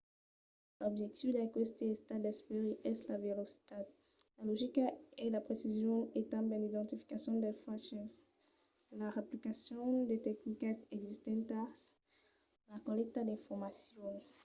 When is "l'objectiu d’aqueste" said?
0.81-1.83